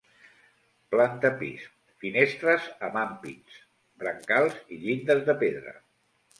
[0.95, 1.65] Planta pis:
[2.05, 3.61] finestres amb ampits,
[4.07, 5.79] brancals i llindes de pedra.